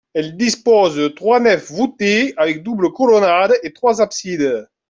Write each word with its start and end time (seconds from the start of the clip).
Elle 0.15 0.35
dispose 0.35 0.95
de 0.95 1.09
trois 1.09 1.39
nefs 1.39 1.69
voûtées 1.71 2.33
avec 2.37 2.63
double 2.63 2.91
colonnade 2.91 3.53
et 3.61 3.71
trois 3.71 4.01
absides. 4.01 4.67